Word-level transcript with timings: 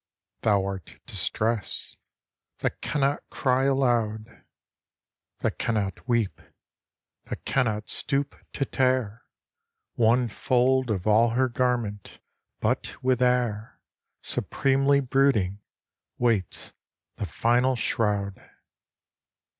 Thou 0.41 0.65
art 0.65 0.99
Distress— 1.05 1.95
^that 2.61 2.81
cannot 2.81 3.21
cry 3.29 3.65
alou<^ 3.65 4.43
That 5.41 5.59
cannot 5.59 6.07
weep, 6.09 6.41
that 7.25 7.45
cannot 7.45 7.87
stoop 7.87 8.35
to 8.53 8.65
tear 8.65 9.21
One 9.93 10.27
fold 10.27 10.89
of 10.89 11.05
all 11.05 11.29
her 11.37 11.47
garment, 11.49 12.17
but 12.59 13.03
with 13.03 13.21
air 13.21 13.79
Supremely 14.23 15.01
brooding 15.01 15.59
waits 16.17 16.73
the 17.17 17.27
final 17.27 17.75
shroud 17.75 18.41